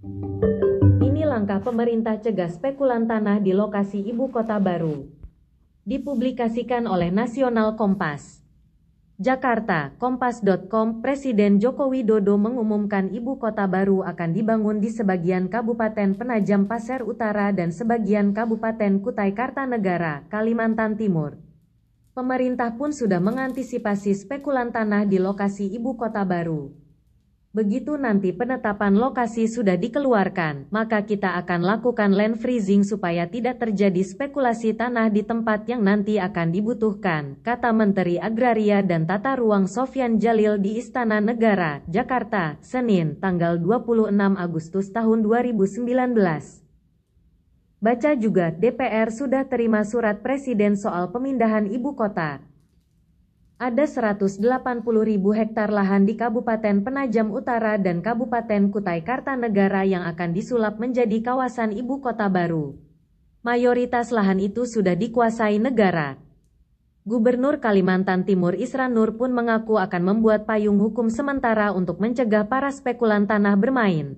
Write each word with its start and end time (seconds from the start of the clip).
Ini 0.00 1.28
langkah 1.28 1.60
pemerintah 1.60 2.16
cegah 2.16 2.48
spekulan 2.48 3.04
tanah 3.04 3.36
di 3.44 3.52
lokasi 3.52 4.00
ibu 4.00 4.32
kota 4.32 4.56
baru. 4.56 5.04
Dipublikasikan 5.84 6.88
oleh 6.88 7.12
Nasional 7.12 7.76
Kompas. 7.76 8.40
Jakarta, 9.20 9.92
Kompas.com, 10.00 11.04
Presiden 11.04 11.60
Joko 11.60 11.92
Widodo 11.92 12.40
mengumumkan 12.40 13.12
ibu 13.12 13.36
kota 13.36 13.68
baru 13.68 14.00
akan 14.00 14.32
dibangun 14.32 14.80
di 14.80 14.88
sebagian 14.88 15.52
Kabupaten 15.52 16.16
Penajam 16.16 16.64
Pasir 16.64 17.04
Utara 17.04 17.52
dan 17.52 17.68
sebagian 17.68 18.32
Kabupaten 18.32 19.04
Kutai 19.04 19.36
Kartanegara, 19.36 20.24
Kalimantan 20.32 20.96
Timur. 20.96 21.36
Pemerintah 22.16 22.72
pun 22.80 22.96
sudah 22.96 23.20
mengantisipasi 23.20 24.16
spekulan 24.16 24.72
tanah 24.72 25.04
di 25.04 25.20
lokasi 25.20 25.68
ibu 25.68 26.00
kota 26.00 26.24
baru. 26.24 26.79
Begitu 27.50 27.98
nanti 27.98 28.30
penetapan 28.30 28.94
lokasi 28.94 29.50
sudah 29.50 29.74
dikeluarkan, 29.74 30.70
maka 30.70 31.02
kita 31.02 31.34
akan 31.34 31.66
lakukan 31.66 32.14
land 32.14 32.38
freezing 32.38 32.86
supaya 32.86 33.26
tidak 33.26 33.58
terjadi 33.58 34.06
spekulasi 34.06 34.70
tanah 34.70 35.10
di 35.10 35.26
tempat 35.26 35.66
yang 35.66 35.82
nanti 35.82 36.22
akan 36.22 36.54
dibutuhkan, 36.54 37.42
kata 37.42 37.74
Menteri 37.74 38.22
Agraria 38.22 38.86
dan 38.86 39.02
Tata 39.02 39.34
Ruang 39.34 39.66
Sofyan 39.66 40.22
Jalil 40.22 40.62
di 40.62 40.78
Istana 40.78 41.18
Negara, 41.18 41.82
Jakarta, 41.90 42.54
Senin, 42.62 43.18
tanggal 43.18 43.58
26 43.58 44.14
Agustus 44.38 44.86
tahun 44.94 45.26
2019. 45.26 45.90
Baca 47.82 48.10
juga, 48.14 48.54
DPR 48.54 49.10
sudah 49.10 49.42
terima 49.50 49.82
surat 49.82 50.22
Presiden 50.22 50.78
soal 50.78 51.10
pemindahan 51.10 51.66
ibu 51.66 51.98
kota, 51.98 52.46
ada 53.60 53.84
180 53.84 54.40
ribu 55.04 55.36
hektar 55.36 55.68
lahan 55.68 56.08
di 56.08 56.16
Kabupaten 56.16 56.80
Penajam 56.80 57.28
Utara 57.28 57.76
dan 57.76 58.00
Kabupaten 58.00 58.72
Kutai 58.72 59.04
Kartanegara 59.04 59.84
yang 59.84 60.08
akan 60.08 60.32
disulap 60.32 60.80
menjadi 60.80 61.20
kawasan 61.20 61.76
ibu 61.76 62.00
kota 62.00 62.32
baru. 62.32 62.72
Mayoritas 63.44 64.16
lahan 64.16 64.40
itu 64.40 64.64
sudah 64.64 64.96
dikuasai 64.96 65.60
negara. 65.60 66.16
Gubernur 67.04 67.60
Kalimantan 67.60 68.24
Timur 68.24 68.56
Isran 68.56 68.96
Nur 68.96 69.20
pun 69.20 69.28
mengaku 69.36 69.76
akan 69.76 70.08
membuat 70.08 70.48
payung 70.48 70.80
hukum 70.80 71.12
sementara 71.12 71.76
untuk 71.76 72.00
mencegah 72.00 72.48
para 72.48 72.72
spekulan 72.72 73.28
tanah 73.28 73.60
bermain. 73.60 74.16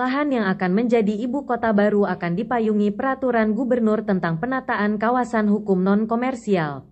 Lahan 0.00 0.32
yang 0.32 0.48
akan 0.48 0.72
menjadi 0.72 1.12
ibu 1.12 1.44
kota 1.44 1.76
baru 1.76 2.08
akan 2.08 2.40
dipayungi 2.40 2.96
peraturan 2.96 3.52
gubernur 3.52 4.00
tentang 4.08 4.40
penataan 4.40 4.96
kawasan 4.96 5.52
hukum 5.52 5.84
non-komersial 5.84 6.88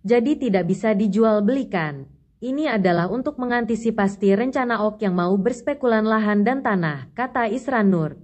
jadi 0.00 0.36
tidak 0.36 0.64
bisa 0.70 0.96
dijual 0.96 1.44
belikan. 1.44 2.08
Ini 2.40 2.72
adalah 2.72 3.12
untuk 3.12 3.36
mengantisipasi 3.36 4.32
rencana 4.32 4.80
Ok 4.80 5.04
yang 5.04 5.12
mau 5.12 5.36
berspekulan 5.36 6.08
lahan 6.08 6.40
dan 6.40 6.64
tanah, 6.64 7.12
kata 7.12 7.52
Isran 7.52 7.92
Nur. 7.92 8.16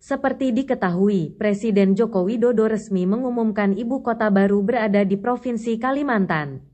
Seperti 0.00 0.56
diketahui, 0.56 1.36
Presiden 1.36 1.92
Joko 1.92 2.24
Widodo 2.24 2.64
resmi 2.64 3.04
mengumumkan 3.04 3.76
ibu 3.76 4.00
kota 4.00 4.32
baru 4.32 4.64
berada 4.64 5.04
di 5.04 5.20
Provinsi 5.20 5.76
Kalimantan. 5.76 6.64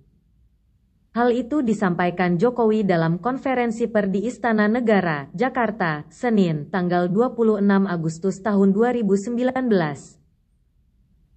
Hal 1.11 1.35
itu 1.35 1.59
disampaikan 1.59 2.39
Jokowi 2.39 2.87
dalam 2.87 3.19
konferensi 3.19 3.91
per 3.91 4.07
di 4.15 4.31
Istana 4.31 4.71
Negara, 4.71 5.27
Jakarta, 5.35 6.07
Senin, 6.07 6.71
tanggal 6.71 7.11
26 7.11 7.67
Agustus 7.91 8.39
tahun 8.39 8.71
2019. 8.71 10.20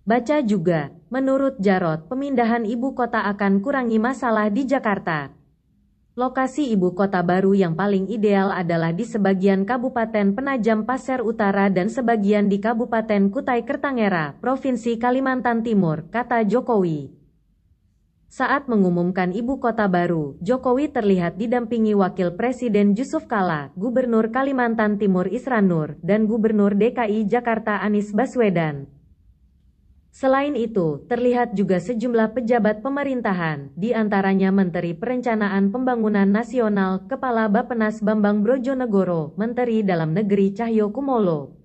Baca 0.04 0.44
juga, 0.44 0.92
menurut 1.08 1.64
Jarot, 1.64 2.12
pemindahan 2.12 2.68
ibu 2.68 2.92
kota 2.92 3.24
akan 3.24 3.64
kurangi 3.64 4.04
masalah 4.04 4.52
di 4.52 4.68
Jakarta. 4.68 5.32
Lokasi 6.20 6.76
ibu 6.76 6.92
kota 6.92 7.24
baru 7.24 7.56
yang 7.56 7.80
paling 7.80 8.12
ideal 8.12 8.52
adalah 8.52 8.92
di 8.92 9.08
sebagian 9.08 9.64
Kabupaten 9.64 10.36
Penajam 10.36 10.84
Pasir 10.84 11.24
Utara 11.24 11.72
dan 11.72 11.88
sebagian 11.88 12.52
di 12.52 12.60
Kabupaten 12.60 13.32
Kutai 13.32 13.64
Kertangera, 13.64 14.36
Provinsi 14.44 15.00
Kalimantan 15.00 15.64
Timur, 15.64 16.12
kata 16.12 16.44
Jokowi. 16.44 17.16
Saat 18.28 18.68
mengumumkan 18.68 19.32
ibu 19.32 19.64
kota 19.64 19.88
baru, 19.88 20.36
Jokowi 20.44 20.92
terlihat 20.92 21.40
didampingi 21.40 21.96
Wakil 21.96 22.36
Presiden 22.36 22.92
Yusuf 22.92 23.24
Kala, 23.24 23.72
Gubernur 23.80 24.36
Kalimantan 24.36 25.00
Timur 25.00 25.32
Isran 25.32 25.72
Nur, 25.72 25.96
dan 26.04 26.28
Gubernur 26.28 26.76
DKI 26.76 27.24
Jakarta 27.24 27.80
Anies 27.80 28.12
Baswedan. 28.12 28.92
Selain 30.14 30.54
itu, 30.54 31.02
terlihat 31.10 31.58
juga 31.58 31.82
sejumlah 31.82 32.38
pejabat 32.38 32.86
pemerintahan, 32.86 33.74
di 33.74 33.98
antaranya 33.98 34.54
Menteri 34.54 34.94
Perencanaan 34.94 35.74
Pembangunan 35.74 36.30
Nasional, 36.30 37.10
Kepala 37.10 37.50
Bapenas 37.50 37.98
Bambang 37.98 38.46
Brojonegoro, 38.46 39.34
Menteri 39.42 39.82
Dalam 39.82 40.14
Negeri 40.14 40.54
Cahyo 40.54 40.94
Kumolo, 40.94 41.63